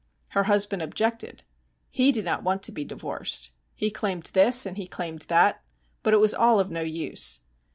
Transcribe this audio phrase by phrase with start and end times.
[0.29, 1.43] Her husband objected;
[1.91, 3.51] he did not want to be divorced.
[3.75, 5.61] He claimed this, and he claimed that,
[6.01, 7.41] but it was all of no use.